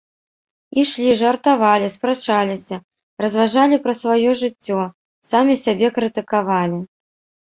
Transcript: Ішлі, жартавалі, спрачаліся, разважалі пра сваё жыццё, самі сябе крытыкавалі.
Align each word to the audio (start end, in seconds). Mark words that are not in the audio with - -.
Ішлі, 0.83 1.07
жартавалі, 1.21 1.89
спрачаліся, 1.95 2.75
разважалі 3.23 3.75
пра 3.83 3.93
сваё 4.01 4.31
жыццё, 4.41 4.79
самі 5.33 5.53
сябе 5.65 5.87
крытыкавалі. 5.99 6.79